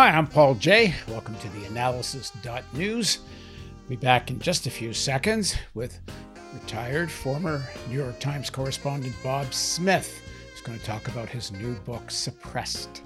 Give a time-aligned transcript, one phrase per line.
[0.00, 0.94] Hi, I'm Paul Jay.
[1.08, 3.18] Welcome to the analysis.news.
[3.18, 6.00] We'll be back in just a few seconds with
[6.54, 10.22] retired former New York Times correspondent Bob Smith.
[10.50, 13.02] He's going to talk about his new book, Suppressed.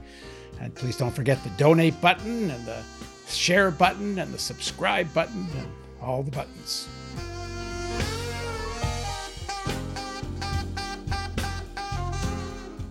[0.60, 2.84] And please don't forget the donate button and the
[3.26, 5.68] share button and the subscribe button and
[6.00, 6.86] all the buttons.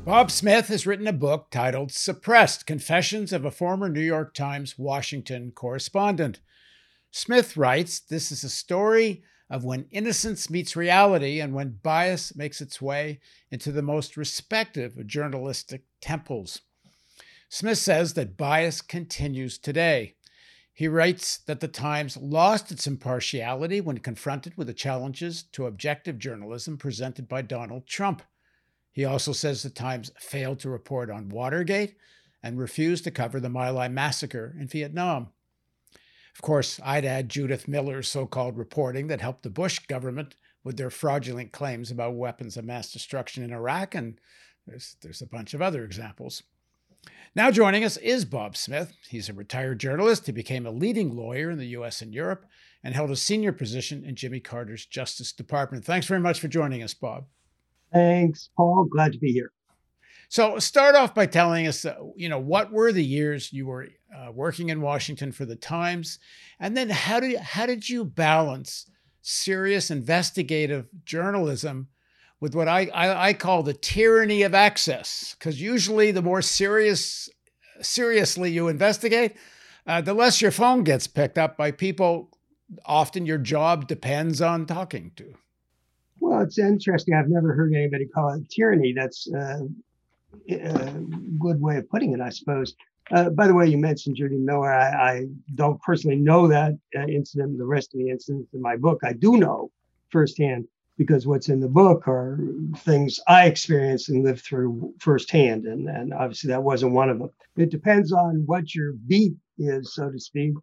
[0.05, 4.77] Bob Smith has written a book titled Suppressed Confessions of a Former New York Times
[4.77, 6.41] Washington Correspondent.
[7.09, 12.59] Smith writes this is a story of when innocence meets reality and when bias makes
[12.59, 16.59] its way into the most respected of journalistic temples.
[17.47, 20.15] Smith says that bias continues today.
[20.73, 26.19] He writes that the Times lost its impartiality when confronted with the challenges to objective
[26.19, 28.21] journalism presented by Donald Trump.
[28.93, 31.95] He also says the Times failed to report on Watergate
[32.43, 35.29] and refused to cover the My Lai massacre in Vietnam.
[36.35, 40.77] Of course, I'd add Judith Miller's so called reporting that helped the Bush government with
[40.77, 44.19] their fraudulent claims about weapons of mass destruction in Iraq, and
[44.65, 46.43] there's, there's a bunch of other examples.
[47.35, 48.93] Now joining us is Bob Smith.
[49.09, 50.27] He's a retired journalist.
[50.27, 52.45] He became a leading lawyer in the US and Europe
[52.83, 55.83] and held a senior position in Jimmy Carter's Justice Department.
[55.83, 57.25] Thanks very much for joining us, Bob.
[57.93, 58.85] Thanks, Paul.
[58.85, 59.51] Glad to be here.
[60.29, 63.89] So, start off by telling us, uh, you know, what were the years you were
[64.15, 66.17] uh, working in Washington for the Times,
[66.59, 68.89] and then how did how did you balance
[69.21, 71.87] serious investigative journalism
[72.39, 75.35] with what I I, I call the tyranny of access?
[75.37, 77.29] Because usually, the more serious
[77.81, 79.35] seriously you investigate,
[79.85, 82.31] uh, the less your phone gets picked up by people.
[82.85, 85.35] Often, your job depends on talking to.
[86.23, 87.15] Well, it's interesting.
[87.15, 88.93] I've never heard anybody call it tyranny.
[88.93, 89.63] That's uh,
[90.49, 90.89] a
[91.37, 92.75] good way of putting it, I suppose.
[93.11, 94.71] Uh, by the way, you mentioned Judy Miller.
[94.71, 95.25] I, I
[95.55, 99.01] don't personally know that uh, incident, the rest of the incidents in my book.
[99.03, 99.69] I do know
[100.11, 100.65] firsthand
[100.97, 102.39] because what's in the book are
[102.77, 105.65] things I experienced and lived through firsthand.
[105.65, 107.31] And, and obviously, that wasn't one of them.
[107.57, 110.53] It depends on what your beat is, so to speak,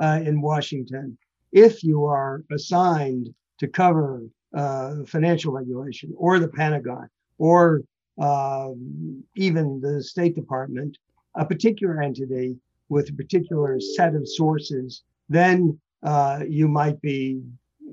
[0.00, 1.18] uh, in Washington.
[1.50, 4.22] If you are assigned to cover
[4.54, 7.82] uh, financial regulation or the Pentagon or
[8.18, 10.98] um, even the State Department,
[11.36, 12.56] a particular entity
[12.88, 17.40] with a particular set of sources, then uh, you might be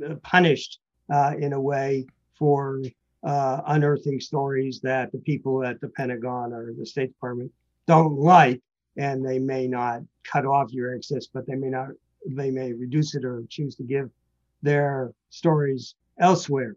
[0.06, 0.80] uh, punished
[1.14, 2.06] uh, in a way
[2.38, 2.82] for
[3.24, 7.52] uh, unearthing stories that the people at the Pentagon or the State Department
[7.88, 8.62] don't like,
[8.98, 11.90] and they may not cut off your access, but they may not,
[12.28, 14.10] they may reduce it or choose to give
[14.62, 16.76] their stories elsewhere.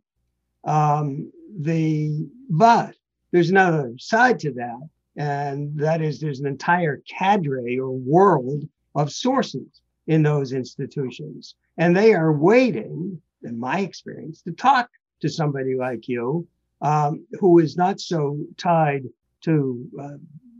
[0.65, 2.95] Um, the but
[3.33, 9.13] there's another side to that, and that is there's an entire cadre or world of
[9.13, 14.91] sources in those institutions, and they are waiting, in my experience, to talk
[15.21, 16.47] to somebody like you
[16.81, 19.05] um, who is not so tied
[19.43, 20.17] to uh,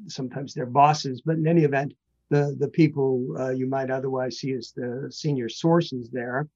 [0.07, 1.95] sometimes their bosses, but in any event,
[2.31, 6.49] the the people uh, you might otherwise see as the senior sources there,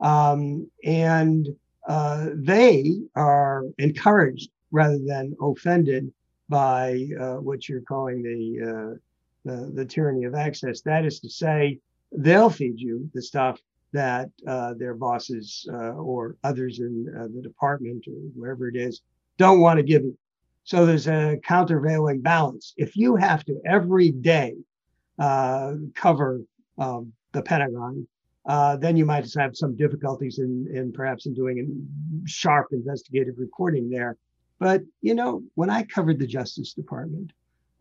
[0.00, 1.48] um, and
[1.88, 6.12] uh, they are encouraged rather than offended
[6.48, 8.94] by uh, what you're calling the, uh,
[9.44, 10.82] the, the tyranny of access.
[10.82, 11.78] That is to say,
[12.12, 13.58] they'll feed you the stuff
[13.92, 17.04] that uh, their bosses uh, or others in
[17.34, 19.00] the department or wherever it is
[19.38, 20.16] don't want to give you.
[20.64, 22.74] So there's a countervailing balance.
[22.76, 24.54] If you have to every day
[25.18, 26.42] cover
[26.76, 28.06] um, the Pentagon
[28.48, 31.86] uh, then you might have some difficulties in, in perhaps in doing
[32.26, 34.16] sharp investigative reporting there.
[34.58, 37.32] But you know, when I covered the Justice Department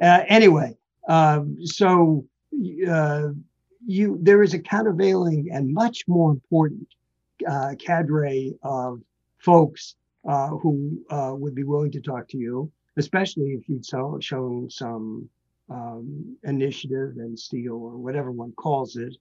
[0.00, 0.76] Uh, anyway,
[1.08, 2.24] um, so
[2.88, 3.28] uh,
[3.86, 6.88] you there is a countervailing and much more important
[7.48, 9.00] uh, cadre of
[9.38, 9.96] folks
[10.28, 14.70] uh, who uh, would be willing to talk to you, especially if you'd so, shown
[14.70, 15.28] some
[15.70, 19.14] um, initiative and steel or whatever one calls it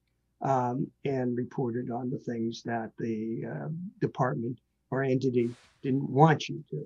[0.43, 3.69] um, and reported on the things that the uh,
[4.01, 4.59] department
[4.91, 5.49] or entity
[5.81, 6.85] didn't want you to.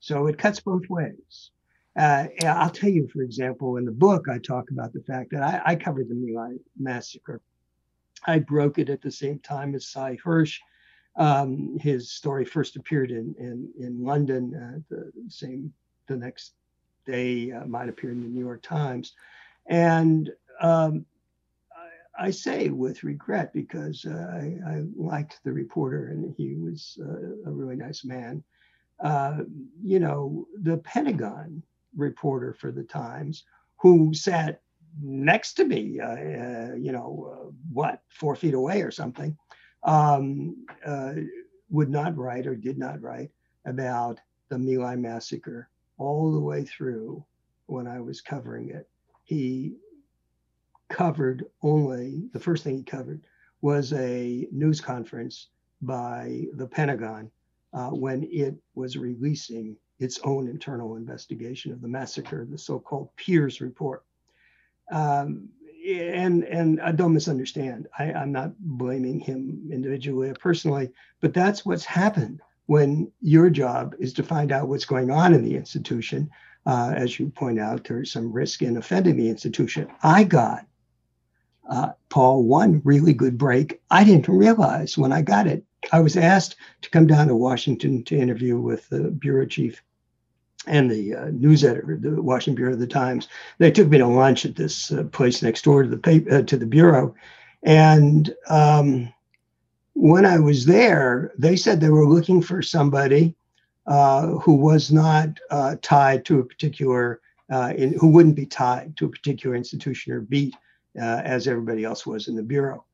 [0.00, 1.50] So it cuts both ways.
[1.96, 5.42] Uh, I'll tell you, for example, in the book, I talk about the fact that
[5.42, 7.40] I, I covered the My massacre.
[8.26, 10.58] I broke it at the same time as Sy Hersh.
[11.16, 14.52] Um, his story first appeared in in, in London.
[14.54, 15.72] Uh, the same
[16.08, 16.54] the next
[17.06, 19.14] day uh, might appear in the New York Times,
[19.68, 20.30] and
[20.60, 21.06] um,
[22.18, 27.50] I, say with regret because uh, I, I, liked the reporter and he was uh,
[27.50, 28.42] a really nice man.
[29.00, 29.38] Uh,
[29.82, 31.62] you know, the Pentagon
[31.96, 33.44] reporter for the Times
[33.76, 34.60] who sat
[35.02, 39.36] next to me, uh, uh, you know, uh, what, four feet away or something,
[39.82, 40.66] um,
[41.70, 43.30] would not write or did not write
[43.66, 45.68] about the My Lai massacre
[45.98, 47.24] all the way through
[47.66, 48.88] when I was covering it.
[49.24, 49.74] He
[50.88, 53.22] covered only, the first thing he covered
[53.60, 55.48] was a news conference
[55.82, 57.30] by the Pentagon
[57.72, 63.60] uh, when it was releasing its own internal investigation of the massacre, the so-called Peers
[63.60, 64.04] report.
[64.90, 65.48] Um,
[65.86, 67.88] and and I don't misunderstand.
[67.98, 70.90] I, I'm not blaming him individually or personally,
[71.20, 75.44] but that's what's happened when your job is to find out what's going on in
[75.44, 76.30] the institution.
[76.66, 79.86] Uh, as you point out, there's some risk in offending the institution.
[80.02, 80.66] I got
[81.68, 83.80] uh, Paul one really good break.
[83.90, 85.64] I didn't realize when I got it.
[85.92, 89.82] I was asked to come down to Washington to interview with the bureau chief
[90.66, 93.28] and the uh, news editor, the Washington Bureau of the Times.
[93.58, 96.42] They took me to lunch at this uh, place next door to the paper, uh,
[96.42, 97.14] to the bureau,
[97.62, 99.12] and um,
[99.92, 103.34] when I was there, they said they were looking for somebody
[103.86, 107.20] uh, who was not uh, tied to a particular,
[107.50, 110.54] in, who wouldn't be tied to a particular institution or beat,
[110.96, 112.84] as everybody else was in the bureau.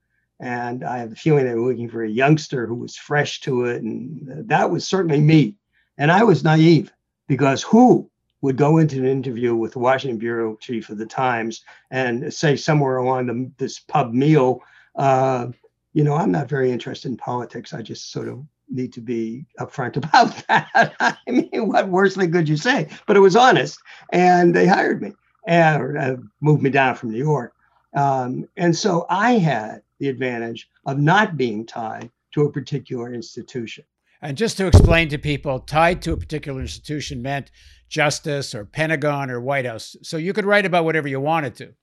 [0.41, 3.67] And I have the feeling they were looking for a youngster who was fresh to
[3.67, 5.57] it, and that was certainly me.
[5.99, 6.93] And I was naive
[7.29, 8.11] because who
[8.41, 12.57] would go into an interview with the Washington bureau chief of the Times and say
[12.57, 14.63] somewhere along the, this pub meal,
[14.97, 15.49] uh,
[15.93, 17.75] you know, I'm not very interested in politics.
[17.75, 20.95] I just sort of need to be upfront about that.
[21.01, 22.89] I mean, what worse thing could you say?
[23.07, 23.79] But it was honest,
[24.13, 25.13] and they hired me
[25.47, 27.55] and uh, moved me down from New York.
[27.95, 33.85] Um, and so I had the advantage of not being tied to a particular institution.
[34.23, 37.51] And just to explain to people, tied to a particular institution meant
[37.89, 39.97] justice or Pentagon or White House.
[40.03, 41.75] So you could write about whatever you wanted to.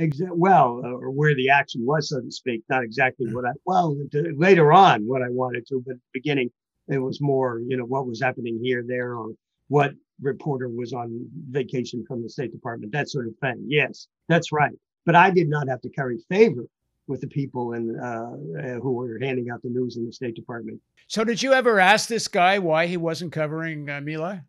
[0.00, 2.62] Exa- well, uh, or where the action was, so to speak.
[2.68, 3.96] Not exactly what I, well,
[4.36, 6.50] later on, what I wanted to, but beginning,
[6.88, 9.28] it was more, you know, what was happening here, there, or
[9.68, 13.64] what reporter was on vacation from the State Department, that sort of thing.
[13.68, 14.74] Yes, that's right.
[15.04, 16.64] But I did not have to carry favor
[17.06, 20.80] with the people and uh, who were handing out the news in the State Department.
[21.08, 24.40] So, did you ever ask this guy why he wasn't covering uh, My Lai?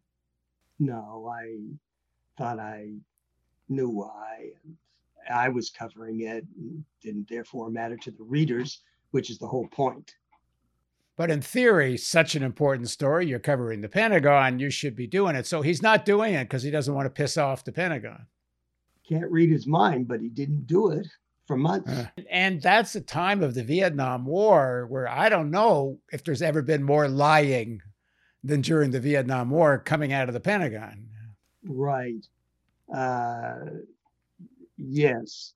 [0.79, 1.57] No, I
[2.37, 2.93] thought I
[3.67, 4.51] knew why.
[5.29, 8.81] I was covering it and didn't therefore matter to the readers,
[9.11, 10.15] which is the whole point.
[11.17, 15.35] But in theory, such an important story, you're covering the Pentagon, you should be doing
[15.35, 15.47] it.
[15.47, 18.27] So he's not doing it because he doesn't want to piss off the Pentagon.
[19.07, 21.07] Can't read his mind, but he didn't do it
[21.45, 21.91] for months.
[21.91, 26.41] Uh, and that's the time of the Vietnam War where I don't know if there's
[26.41, 27.81] ever been more lying
[28.43, 31.07] than during the Vietnam War coming out of the Pentagon.
[31.63, 32.25] Right.
[32.93, 33.55] Uh,
[34.77, 35.53] yes,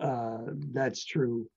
[0.00, 0.38] uh,
[0.72, 1.48] that's true.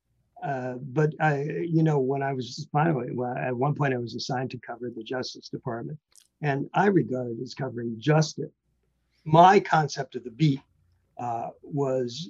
[0.43, 4.13] Uh, but I, you know, when I was finally, well, at one point I was
[4.13, 5.97] assigned to cover the Justice Department,
[6.41, 8.51] and I regarded as covering justice.
[9.25, 10.59] My concept of the beat
[11.17, 12.29] uh, was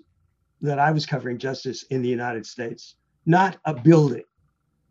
[0.62, 4.24] that I was covering justice in the United States, not a building,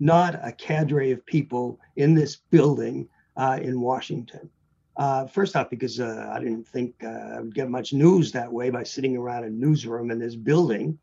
[0.01, 4.51] not a cadre of people in this building uh, in Washington.
[4.97, 8.53] Uh, first off, because uh, I didn't think uh, I would get much news that
[8.53, 10.99] way by sitting around a newsroom in this building.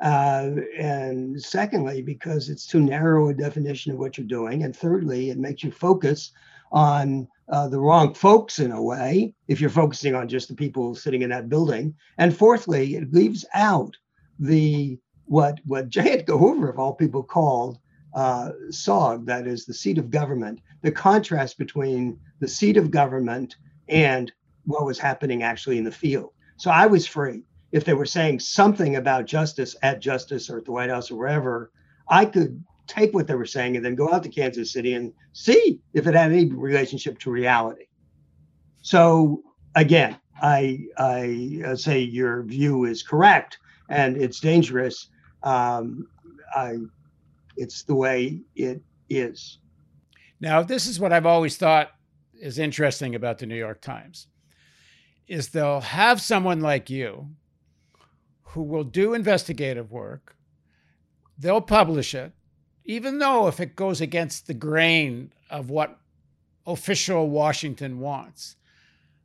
[0.00, 4.64] Uh, and secondly, because it's too narrow a definition of what you're doing.
[4.64, 6.32] And thirdly, it makes you focus
[6.74, 10.94] on uh, the wrong folks in a way if you're focusing on just the people
[10.94, 11.94] sitting in that building.
[12.18, 13.96] And fourthly, it leaves out
[14.38, 16.18] the what what J.
[16.18, 17.78] Edgar Hoover of all people called
[18.14, 23.56] uh, SOG, that is the seat of government, the contrast between the seat of government
[23.88, 24.32] and
[24.66, 26.30] what was happening actually in the field.
[26.56, 27.42] So I was free.
[27.72, 31.16] If they were saying something about justice at Justice or at the White House or
[31.16, 31.72] wherever,
[32.08, 35.12] I could take what they were saying and then go out to Kansas City and
[35.32, 37.86] see if it had any relationship to reality.
[38.82, 39.42] So
[39.74, 45.08] again, I I say your view is correct and it's dangerous.
[45.42, 46.06] Um,
[46.54, 46.76] I,
[47.56, 49.58] it's the way it is.
[50.40, 51.90] Now, this is what I've always thought
[52.34, 54.26] is interesting about the New York Times
[55.26, 57.28] is they'll have someone like you
[58.42, 60.34] who will do investigative work
[61.38, 62.32] they'll publish it,
[62.84, 65.98] even though if it goes against the grain of what
[66.66, 68.56] official Washington wants.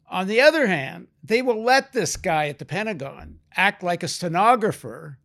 [0.09, 4.07] On the other hand, they will let this guy at the Pentagon act like a
[4.07, 5.17] stenographer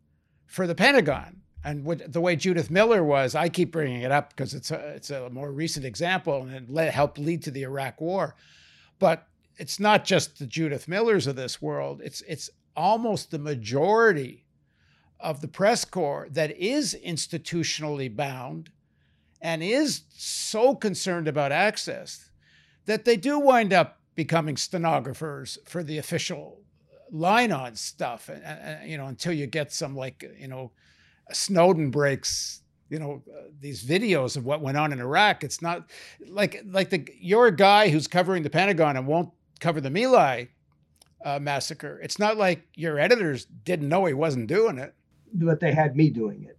[0.45, 1.41] for the Pentagon.
[1.63, 4.77] And what, the way Judith Miller was, I keep bringing it up because it's a,
[4.95, 8.35] it's a more recent example and it helped lead to the Iraq War.
[8.99, 9.27] But
[9.57, 14.44] it's not just the Judith Millers of this world, it's, it's almost the majority
[15.25, 18.69] of the press corps that is institutionally bound
[19.41, 22.29] and is so concerned about access
[22.85, 26.61] that they do wind up becoming stenographers for the official
[27.11, 30.71] line on stuff and, and, you know until you get some like you know
[31.31, 35.43] snowden breaks you know uh, these videos of what went on in iraq.
[35.43, 35.89] It's not
[36.27, 40.49] like like the you're a guy who's covering the pentagon and won't cover the My
[41.23, 41.99] uh, massacre.
[42.03, 44.93] It's not like your editors didn't know he wasn't doing it
[45.35, 46.57] but they had me doing it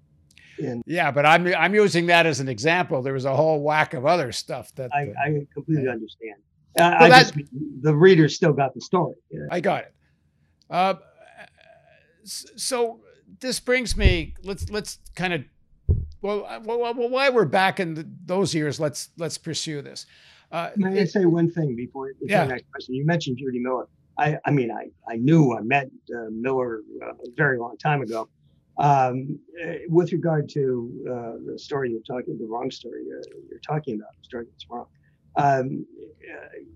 [0.65, 3.95] and yeah but i'm i'm using that as an example there was a whole whack
[3.95, 6.37] of other stuff that i, uh, I completely understand
[6.79, 7.35] uh, well, I just,
[7.81, 9.15] the reader still got the story.
[9.31, 9.47] Yeah.
[9.51, 9.95] I got it.
[10.69, 10.95] Uh,
[12.25, 13.01] so
[13.41, 14.35] this brings me.
[14.43, 15.45] Let's let's kind of
[16.21, 20.07] well, well, well, while we're back in the, those years, let's let's pursue this.
[20.53, 22.45] Uh, May I say one thing before, before yeah.
[22.45, 22.95] the next question?
[22.95, 23.89] You mentioned Judy Miller.
[24.19, 28.01] I, I mean, I, I knew I met uh, Miller uh, a very long time
[28.01, 28.29] ago.
[28.79, 33.61] Um, eh, with regard to uh, the story you're talking, the wrong story uh, you're
[33.61, 34.87] talking about, the story that's wrong
[35.37, 35.87] um,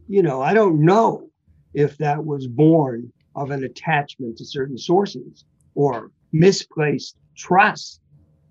[0.09, 1.29] you know, I don't know
[1.75, 8.01] if that was born of an attachment to certain sources or misplaced trust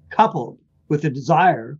[0.10, 1.78] coupled with a desire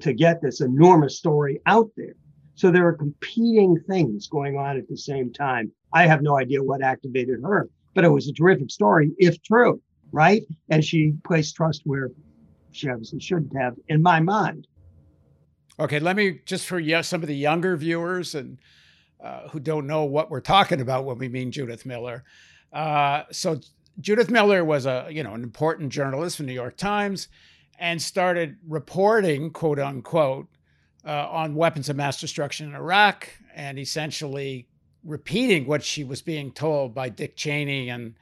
[0.00, 2.14] to get this enormous story out there.
[2.54, 5.70] So there are competing things going on at the same time.
[5.92, 9.80] I have no idea what activated her, but it was a terrific story, if true,
[10.12, 10.42] right?
[10.68, 12.10] And she placed trust where
[12.72, 14.66] she obviously shouldn't have, in my mind.
[15.78, 18.58] Okay, let me just for some of the younger viewers and
[19.22, 22.24] uh, who don't know what we're talking about when we mean Judith Miller.
[22.72, 23.60] Uh, so
[24.00, 27.28] Judith Miller was a you know an important journalist for New York Times
[27.78, 30.48] and started reporting quote unquote
[31.06, 34.68] uh, on weapons of mass destruction in Iraq and essentially
[35.04, 38.14] repeating what she was being told by Dick Cheney and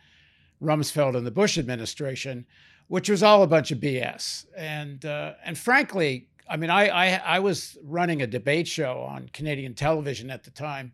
[0.63, 2.47] Rumsfeld and the Bush administration,
[2.89, 4.47] which was all a bunch of BS.
[4.57, 9.29] And uh, and frankly, I mean, I, I, I was running a debate show on
[9.33, 10.93] Canadian television at the time,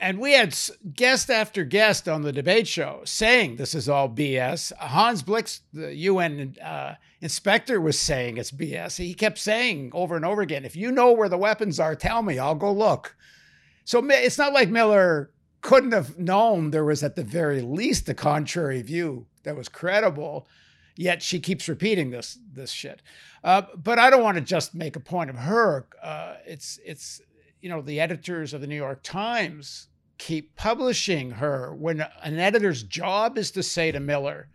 [0.00, 0.56] and we had
[0.94, 4.72] guest after guest on the debate show saying this is all BS.
[4.76, 8.96] Hans Blix, the UN uh, inspector, was saying it's BS.
[8.96, 12.22] He kept saying over and over again, "If you know where the weapons are, tell
[12.22, 12.38] me.
[12.38, 13.16] I'll go look."
[13.84, 18.14] So it's not like Miller couldn't have known there was at the very least a
[18.14, 20.46] contrary view that was credible
[20.98, 23.00] yet she keeps repeating this this shit.
[23.42, 25.86] Uh, but I don't want to just make a point of her.
[26.02, 27.22] Uh, it's it's
[27.62, 29.86] you know the editors of the New York Times
[30.18, 34.48] keep publishing her when an editor's job is to say to Miller,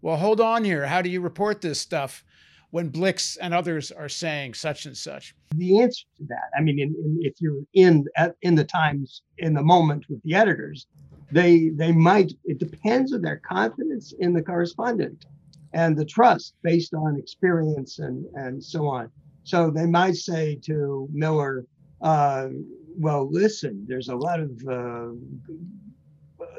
[0.00, 0.86] "Well, hold on here.
[0.86, 2.24] How do you report this stuff?"
[2.72, 5.34] When Blix and others are saying such and such.
[5.54, 8.06] The answer to that, I mean, in, in, if you're in
[8.40, 10.86] in the Times in the moment with the editors,
[11.30, 12.32] they they might.
[12.44, 15.26] It depends on their confidence in the correspondent
[15.74, 19.10] and the trust based on experience and, and so on.
[19.44, 21.66] So they might say to Miller,
[22.00, 22.48] uh,
[22.96, 25.10] well, listen, there's a lot of uh,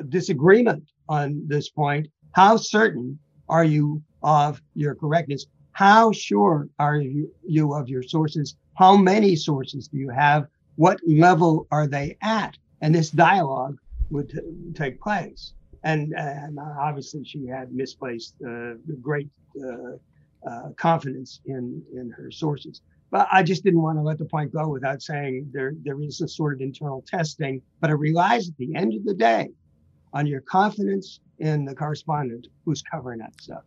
[0.10, 2.08] disagreement on this point.
[2.34, 5.46] How certain are you of your correctness?
[5.74, 8.56] How sure are you, you of your sources?
[8.75, 10.48] How many sources do you have?
[10.75, 12.58] What level are they at?
[12.82, 13.77] And this dialogue
[14.10, 14.39] would t-
[14.74, 15.53] take place
[15.84, 19.30] and, and obviously she had misplaced uh, great
[19.62, 19.98] uh,
[20.50, 22.82] uh, confidence in in her sources.
[23.12, 26.22] But I just didn't want to let the point go without saying there there is
[26.22, 27.62] a sort of internal testing.
[27.80, 29.50] But it relies at the end of the day
[30.13, 33.63] on your confidence in the correspondent who's covering that stuff.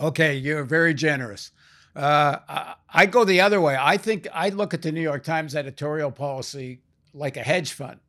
[0.00, 1.52] Okay, you're very generous.
[1.94, 3.76] Uh, I, I go the other way.
[3.80, 6.80] I think I look at the New York Times editorial policy
[7.14, 8.00] like a hedge fund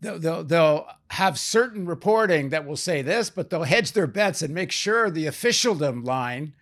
[0.00, 4.42] they'll, they'll, they'll have certain reporting that will say this, but they'll hedge their bets
[4.42, 6.54] and make sure the officialdom line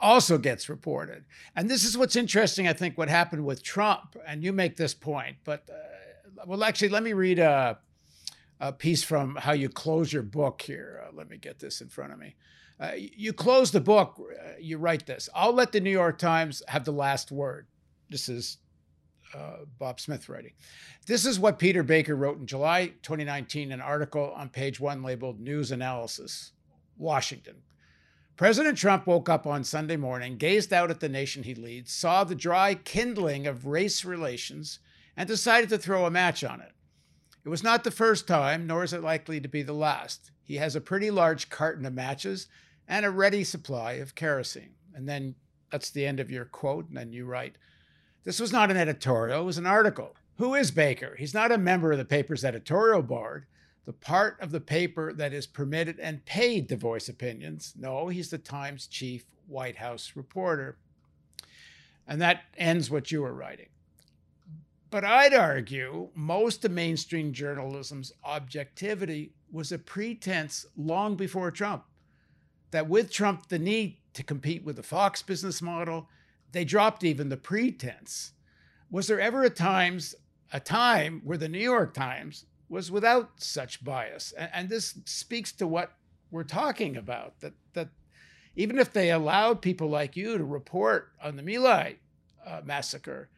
[0.00, 1.24] also gets reported.
[1.54, 4.16] And this is what's interesting, I think, what happened with Trump.
[4.26, 7.78] And you make this point, but uh, well, actually, let me read a,
[8.58, 11.04] a, piece from how you close your book here.
[11.04, 12.34] Uh, let me get this in front of me.
[12.82, 16.62] Uh, you close the book, uh, you write this I'll let the New York Times
[16.66, 17.68] have the last word.
[18.10, 18.58] This is
[19.34, 20.52] uh, Bob Smith writing.
[21.06, 25.38] This is what Peter Baker wrote in July 2019, an article on page one labeled
[25.38, 26.52] News Analysis,
[26.98, 27.62] Washington.
[28.36, 32.24] President Trump woke up on Sunday morning, gazed out at the nation he leads, saw
[32.24, 34.80] the dry kindling of race relations,
[35.16, 36.72] and decided to throw a match on it.
[37.44, 40.32] It was not the first time, nor is it likely to be the last.
[40.42, 42.48] He has a pretty large carton of matches
[42.88, 44.74] and a ready supply of kerosene.
[44.94, 45.34] And then
[45.70, 46.88] that's the end of your quote.
[46.88, 47.56] And then you write,
[48.24, 50.14] This was not an editorial, it was an article.
[50.36, 51.14] Who is Baker?
[51.18, 53.46] He's not a member of the paper's editorial board,
[53.84, 57.74] the part of the paper that is permitted and paid to voice opinions.
[57.76, 60.78] No, he's the Times chief White House reporter.
[62.06, 63.68] And that ends what you were writing.
[64.90, 71.84] But I'd argue most of mainstream journalism's objectivity was a pretense long before Trump.
[72.72, 76.08] That with Trump, the need to compete with the Fox business model,
[76.52, 78.32] they dropped even the pretense.
[78.90, 80.14] Was there ever a times
[80.52, 84.32] a time where the New York Times was without such bias?
[84.36, 85.92] And, and this speaks to what
[86.30, 87.40] we're talking about.
[87.40, 87.88] That that
[88.56, 91.96] even if they allowed people like you to report on the My Lai
[92.46, 93.28] uh, massacre,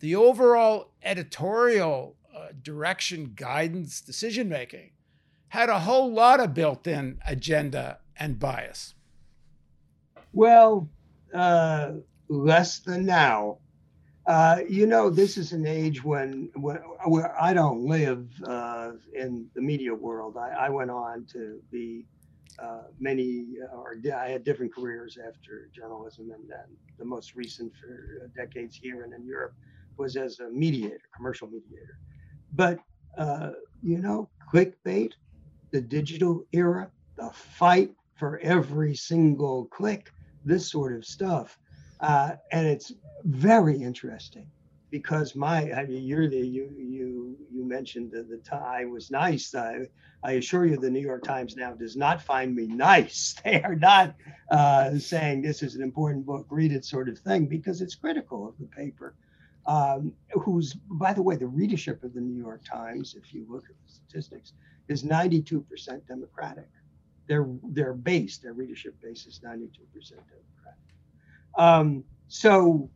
[0.00, 4.90] the overall editorial uh, direction, guidance, decision making
[5.54, 8.94] had a whole lot of built in agenda and bias.
[10.32, 10.88] Well,
[11.32, 11.92] uh,
[12.28, 13.58] less than now.
[14.26, 19.46] Uh, you know, this is an age when, when where I don't live uh, in
[19.54, 20.36] the media world.
[20.36, 22.04] I, I went on to be
[22.58, 26.68] uh, many, or I had different careers after journalism, and then
[26.98, 29.54] the most recent for decades here and in Europe
[29.98, 31.96] was as a mediator, commercial mediator.
[32.54, 32.80] But,
[33.16, 33.50] uh,
[33.84, 35.12] you know, clickbait,
[35.74, 40.12] the digital era, the fight for every single click,
[40.44, 41.58] this sort of stuff.
[41.98, 42.92] Uh, and it's
[43.24, 44.46] very interesting
[44.92, 49.52] because my, I mean, you're the, you, you, you mentioned that the tie was nice.
[49.52, 49.88] I,
[50.22, 53.34] I assure you, the New York Times now does not find me nice.
[53.44, 54.14] They are not
[54.52, 58.48] uh, saying this is an important book, read it sort of thing, because it's critical
[58.48, 59.16] of the paper
[59.66, 63.64] um, who's, by the way, the readership of the New York Times, if you look
[63.64, 64.52] at the statistics,
[64.88, 65.64] is 92%
[66.06, 66.68] Democratic.
[67.26, 70.34] Their their base, their readership base is 92% Democratic.
[71.56, 72.90] Um, so,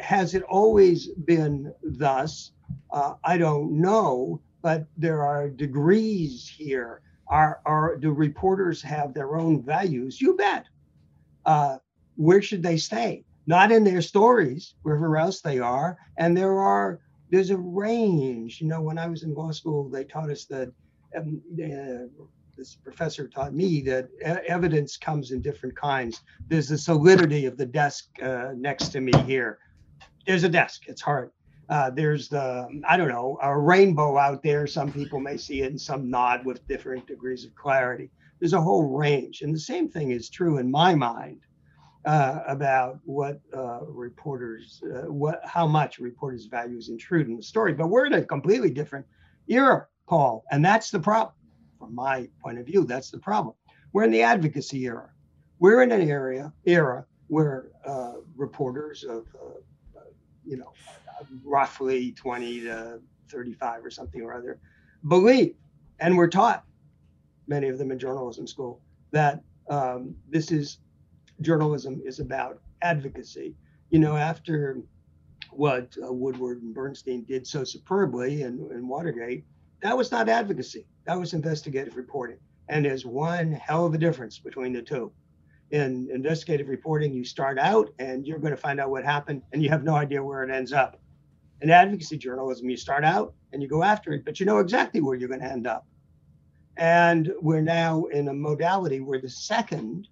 [0.00, 2.52] has it always been thus?
[2.92, 7.02] Uh, I don't know, but there are degrees here.
[7.26, 10.20] Are are do reporters have their own values?
[10.20, 10.66] You bet.
[11.44, 11.78] Uh,
[12.16, 13.24] where should they stay?
[13.46, 15.98] Not in their stories, wherever else they are.
[16.16, 17.00] And there are
[17.30, 18.60] there's a range.
[18.60, 20.72] You know, when I was in law school, they taught us that
[21.16, 22.24] um, uh,
[22.56, 26.20] this professor taught me that evidence comes in different kinds.
[26.48, 29.58] There's the solidity of the desk uh, next to me here.
[30.26, 30.82] There's a desk.
[30.86, 31.30] It's hard.
[31.68, 34.66] Uh, there's the I don't know a rainbow out there.
[34.66, 38.10] Some people may see it, and some nod with different degrees of clarity.
[38.40, 41.40] There's a whole range, and the same thing is true in my mind
[42.04, 47.74] uh, about what uh, reporters, uh, what how much reporters' values intrude in the story.
[47.74, 49.06] But we're in a completely different
[49.48, 51.34] era, Paul, and that's the problem.
[51.78, 53.54] From my point of view, that's the problem.
[53.92, 55.10] We're in the advocacy era.
[55.58, 60.00] We're in an area era where uh, reporters of, uh,
[60.44, 60.72] you know,
[61.44, 64.58] roughly 20 to 35 or something or other,
[65.06, 65.54] believe,
[66.00, 66.64] and we're taught,
[67.46, 68.80] many of them in journalism school,
[69.12, 70.78] that um, this is
[71.40, 73.54] journalism is about advocacy.
[73.90, 74.78] You know, after
[75.50, 79.44] what uh, Woodward and Bernstein did so superbly in, in Watergate,
[79.82, 80.86] that was not advocacy.
[81.06, 82.38] That was investigative reporting.
[82.68, 85.12] And there's one hell of a difference between the two.
[85.70, 89.62] In investigative reporting, you start out and you're going to find out what happened, and
[89.62, 91.00] you have no idea where it ends up.
[91.62, 95.00] In advocacy journalism, you start out and you go after it, but you know exactly
[95.00, 95.86] where you're going to end up.
[96.76, 100.08] And we're now in a modality where the second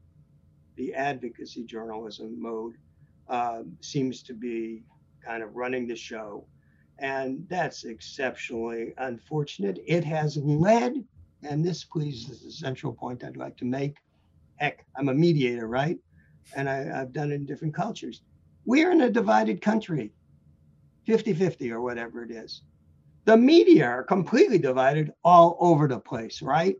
[0.79, 2.75] the advocacy journalism mode
[3.29, 4.85] uh, seems to be
[5.23, 6.47] kind of running the show.
[7.01, 9.81] And that's exceptionally unfortunate.
[9.87, 11.05] It has led,
[11.43, 13.97] and this, please, is the central point I'd like to make.
[14.57, 15.99] Heck, I'm a mediator, right?
[16.57, 18.23] And I, have done it in different cultures.
[18.65, 20.13] We're in a divided country,
[21.07, 22.63] 50 50 or whatever it is.
[23.25, 26.77] The media are completely divided all over the place, right?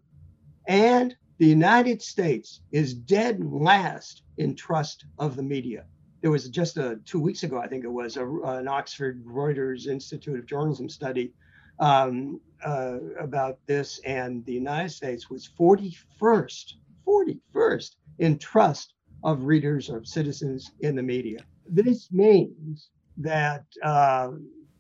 [0.67, 5.85] And the United States is dead last in trust of the media.
[6.21, 9.87] There was just a, two weeks ago, I think it was, a, an Oxford Reuters
[9.87, 11.33] Institute of Journalism study
[11.79, 16.75] um, uh, about this, and the United States was 41st,
[17.07, 21.39] 41st in trust of readers or citizens in the media.
[21.69, 24.31] This means that uh,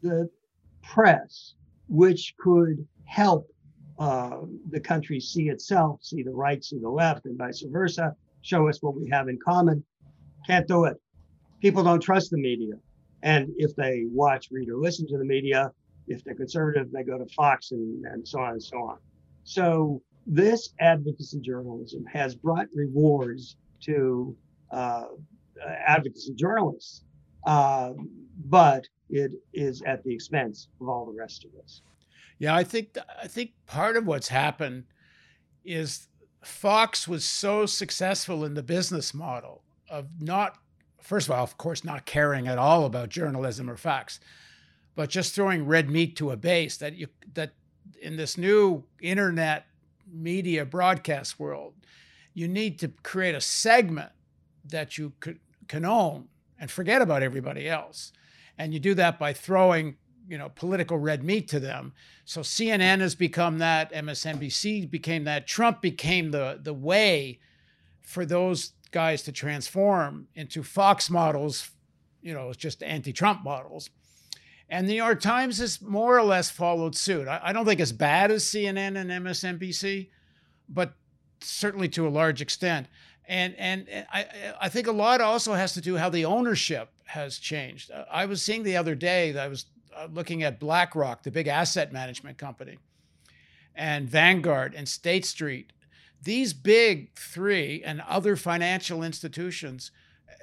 [0.02, 0.28] the
[0.82, 1.54] press,
[1.88, 3.48] which could help
[3.98, 4.38] uh,
[4.70, 8.80] the country see itself, see the right, see the left, and vice versa, show us
[8.82, 9.82] what we have in common.
[10.46, 10.96] Can't do it.
[11.60, 12.74] People don't trust the media.
[13.22, 15.72] And if they watch, read, or listen to the media,
[16.06, 18.98] if they're conservative, they go to Fox and, and so on and so on.
[19.44, 24.36] So this advocacy journalism has brought rewards to
[24.70, 25.06] uh,
[25.86, 27.02] advocacy journalists,
[27.46, 27.92] uh,
[28.46, 31.82] but it is at the expense of all the rest of us.
[32.38, 34.84] Yeah, I think I think part of what's happened
[35.64, 36.08] is
[36.42, 40.56] Fox was so successful in the business model of not,
[41.00, 44.20] first of all, of course, not caring at all about journalism or facts,
[44.94, 47.52] but just throwing red meat to a base that you that
[48.00, 49.66] in this new internet
[50.10, 51.74] media broadcast world,
[52.34, 54.12] you need to create a segment
[54.64, 58.12] that you could, can own and forget about everybody else.
[58.56, 59.96] And you do that by throwing
[60.28, 61.92] you know political red meat to them.
[62.24, 67.40] So CNN has become that, MSNBC became that, Trump became the the way
[68.02, 71.70] for those guys to transform into Fox models,
[72.22, 73.90] you know, just anti-Trump models.
[74.70, 77.26] And the New York Times has more or less followed suit.
[77.26, 80.08] I, I don't think as bad as CNN and MSNBC,
[80.68, 80.94] but
[81.40, 82.86] certainly to a large extent.
[83.26, 84.26] And and I
[84.60, 87.90] I think a lot also has to do how the ownership has changed.
[88.10, 89.66] I was seeing the other day that I was
[89.98, 92.78] uh, looking at BlackRock, the big asset management company,
[93.74, 95.72] and Vanguard and State Street.
[96.22, 99.90] These big three and other financial institutions,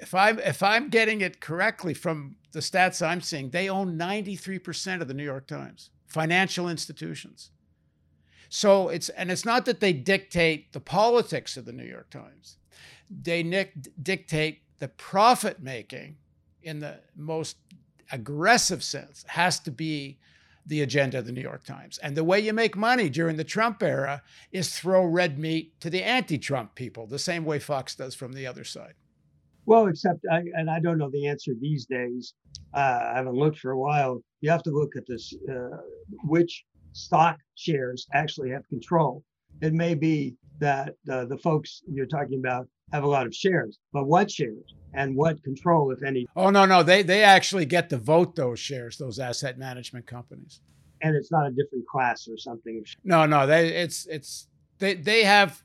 [0.00, 5.00] if I'm if I'm getting it correctly from the stats I'm seeing, they own 93%
[5.00, 5.90] of the New York Times.
[6.06, 7.50] Financial institutions.
[8.48, 12.58] So it's and it's not that they dictate the politics of the New York Times.
[13.10, 13.42] They
[14.02, 16.16] dictate the profit making
[16.62, 17.56] in the most
[18.12, 20.18] aggressive sense has to be
[20.66, 21.98] the agenda of the New York Times.
[21.98, 25.90] And the way you make money during the Trump era is throw red meat to
[25.90, 28.94] the anti Trump people, the same way Fox does from the other side.
[29.64, 32.34] Well, except, I, and I don't know the answer these days.
[32.74, 34.22] Uh, I haven't looked for a while.
[34.40, 35.78] You have to look at this uh,
[36.24, 39.24] which stock shares actually have control.
[39.60, 43.78] It may be that uh, the folks you're talking about have a lot of shares,
[43.92, 44.74] but what shares?
[44.96, 46.26] and what control, if any.
[46.34, 50.60] Oh no, no, they they actually get to vote those shares, those asset management companies.
[51.02, 52.82] And it's not a different class or something.
[53.04, 55.62] No, no, they it's it's they they have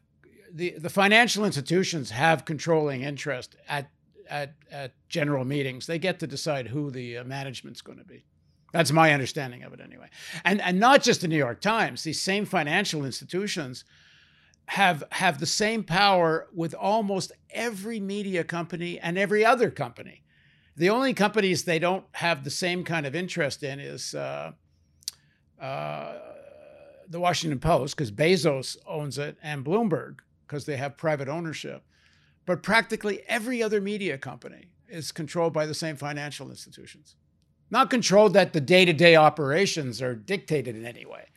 [0.52, 3.90] the the financial institutions have controlling interest at
[4.30, 5.88] at at general meetings.
[5.88, 8.26] They get to decide who the uh, management's going to be.
[8.74, 10.10] That's my understanding of it anyway.
[10.44, 13.86] And and not just the New York Times, these same financial institutions
[14.72, 20.24] have have the same power with almost every media company and every other company.
[20.78, 24.54] The only companies they don't have the same kind of interest in is uh,
[25.60, 26.14] uh,
[27.10, 31.84] the Washington Post because Bezos owns it and Bloomberg because they have private ownership.
[32.46, 37.18] But practically every other media company is controlled by the same financial institutions.
[37.70, 41.28] Not controlled that the day to day operations are dictated in any way.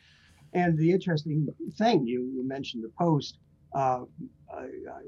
[0.55, 3.38] And the interesting thing, you, you mentioned the Post.
[3.75, 4.05] Uh,
[4.53, 5.03] I, I,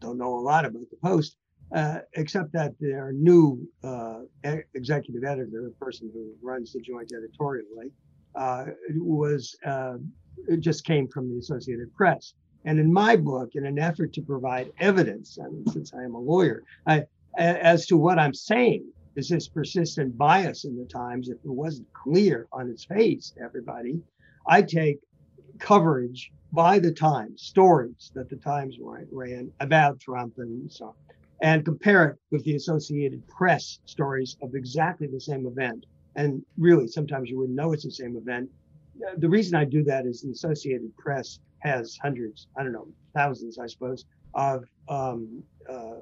[0.00, 1.36] don't know a lot about the Post,
[1.74, 4.20] uh, except that their new uh,
[4.74, 7.90] executive editor, the person who runs the joint editorial, right,
[8.36, 9.94] uh, was uh,
[10.60, 12.34] just came from the Associated Press.
[12.64, 16.14] And in my book, in an effort to provide evidence, I mean, since I am
[16.14, 17.04] a lawyer, I,
[17.36, 18.84] as to what I'm saying,
[19.16, 23.42] is this persistent bias in the Times, if it wasn't clear on its face to
[23.42, 24.00] everybody,
[24.48, 24.98] I take
[25.58, 28.78] coverage by the Times, stories that the Times
[29.12, 30.94] ran about Trump and so on,
[31.42, 35.84] and compare it with the Associated Press stories of exactly the same event.
[36.16, 38.48] And really, sometimes you wouldn't know it's the same event.
[39.18, 43.58] The reason I do that is the Associated Press has hundreds, I don't know, thousands,
[43.58, 46.00] I suppose, of um, uh,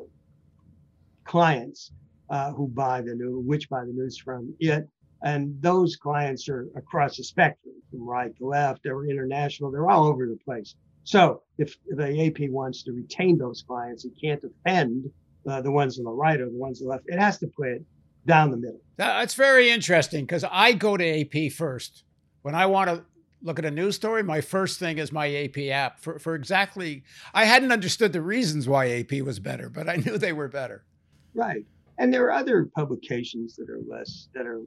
[1.25, 1.91] clients
[2.31, 4.89] uh, who buy the news, which buy the news from it,
[5.27, 10.07] and those clients are across the spectrum from right to left, they're international, they're all
[10.07, 10.77] over the place.
[11.03, 15.11] So if the AP wants to retain those clients, it can't offend
[15.49, 17.05] uh, the ones on the right or the ones on the left.
[17.09, 17.83] It has to put it
[18.25, 18.81] down the middle.
[18.97, 22.05] That's very interesting because I go to AP first.
[22.43, 23.05] When I want to
[23.43, 27.03] look at a news story, my first thing is my AP app for, for exactly,
[27.35, 30.85] I hadn't understood the reasons why AP was better, but I knew they were better.
[31.35, 31.65] Right.
[31.99, 34.61] And there are other publications that are less, that are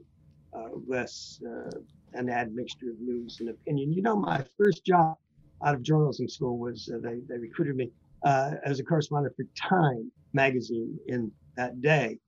[0.52, 1.70] uh, less uh,
[2.14, 3.92] an admixture of news and opinion.
[3.92, 5.16] You know, my first job
[5.64, 7.90] out of journalism school was uh, they, they recruited me
[8.24, 12.18] as a correspondent for Time magazine in that day.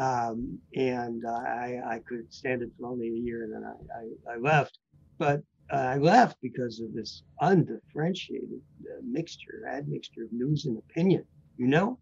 [0.00, 4.34] Um, and I, I could stand it for only a year and then I, I,
[4.34, 4.78] I left.
[5.18, 11.24] But I left because of this undifferentiated uh, mixture, admixture of news and opinion.
[11.56, 11.98] you know,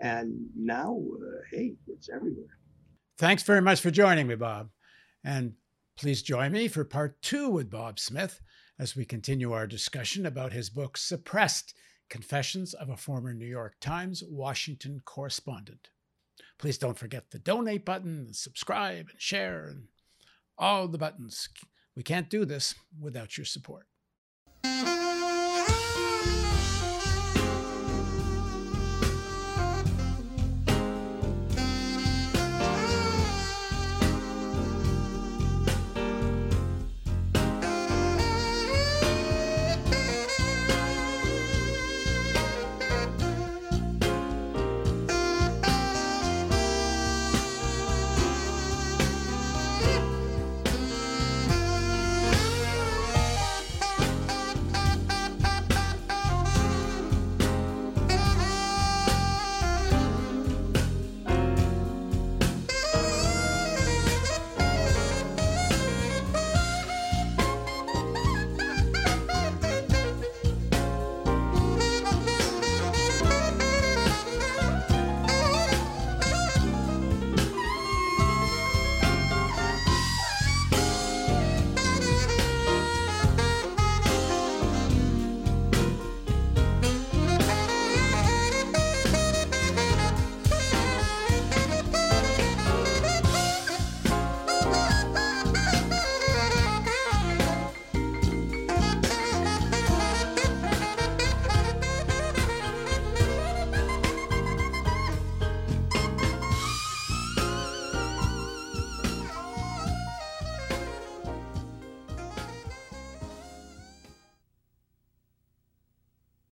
[0.00, 2.58] and now, uh, hey, it's everywhere.
[3.18, 4.68] Thanks very much for joining me, Bob.
[5.26, 5.54] And
[5.98, 8.40] please join me for part two with Bob Smith
[8.78, 11.74] as we continue our discussion about his book, Suppressed
[12.08, 15.90] Confessions of a Former New York Times Washington Correspondent.
[16.58, 19.88] Please don't forget the donate button, subscribe, and share, and
[20.56, 21.48] all the buttons.
[21.96, 23.88] We can't do this without your support.